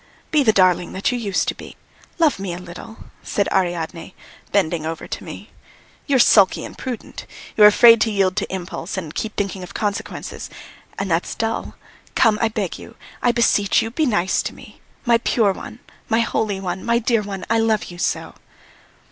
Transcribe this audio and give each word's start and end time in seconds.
"Be 0.31 0.41
the 0.41 0.51
darling 0.51 0.93
that 0.93 1.11
you 1.11 1.17
used 1.19 1.47
to 1.49 1.53
be; 1.53 1.75
love 2.17 2.39
me 2.39 2.53
a 2.53 2.57
little," 2.57 2.97
said 3.21 3.47
Ariadne, 3.51 4.15
bending 4.51 4.83
over 4.83 5.07
to 5.07 5.23
me. 5.23 5.51
"You're 6.07 6.17
sulky 6.17 6.65
and 6.65 6.75
prudent, 6.75 7.27
you're 7.55 7.67
afraid 7.67 8.01
to 8.01 8.11
yield 8.11 8.35
to 8.37 8.51
impulse, 8.51 8.97
and 8.97 9.13
keep 9.13 9.35
thinking 9.37 9.61
of 9.61 9.75
consequences, 9.75 10.49
and 10.97 11.11
that's 11.11 11.35
dull. 11.35 11.75
Come, 12.15 12.39
I 12.41 12.47
beg 12.47 12.79
you, 12.79 12.95
I 13.21 13.31
beseech 13.31 13.83
you, 13.83 13.91
be 13.91 14.07
nice 14.07 14.41
to 14.41 14.55
me!... 14.55 14.81
My 15.05 15.19
pure 15.19 15.51
one, 15.51 15.81
my 16.09 16.21
holy 16.21 16.59
one, 16.59 16.83
my 16.83 16.97
dear 16.97 17.21
one, 17.21 17.45
I 17.47 17.59
love 17.59 17.83
you 17.91 17.99
so!" 17.99 18.33